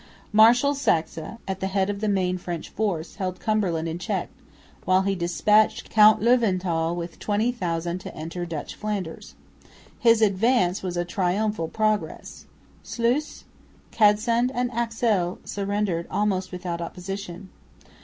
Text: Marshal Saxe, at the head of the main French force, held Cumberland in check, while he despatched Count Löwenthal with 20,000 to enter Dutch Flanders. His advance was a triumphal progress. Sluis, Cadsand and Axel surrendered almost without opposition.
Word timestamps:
Marshal 0.33 0.73
Saxe, 0.73 1.19
at 1.47 1.59
the 1.59 1.67
head 1.67 1.87
of 1.87 2.01
the 2.01 2.07
main 2.09 2.39
French 2.39 2.69
force, 2.69 3.17
held 3.17 3.39
Cumberland 3.39 3.87
in 3.87 3.99
check, 3.99 4.29
while 4.83 5.03
he 5.03 5.13
despatched 5.13 5.91
Count 5.91 6.19
Löwenthal 6.19 6.95
with 6.95 7.19
20,000 7.19 7.99
to 7.99 8.15
enter 8.15 8.43
Dutch 8.43 8.73
Flanders. 8.73 9.35
His 9.99 10.23
advance 10.23 10.81
was 10.81 10.97
a 10.97 11.05
triumphal 11.05 11.67
progress. 11.67 12.45
Sluis, 12.83 13.43
Cadsand 13.91 14.49
and 14.55 14.71
Axel 14.71 15.37
surrendered 15.45 16.07
almost 16.09 16.51
without 16.51 16.81
opposition. 16.81 17.49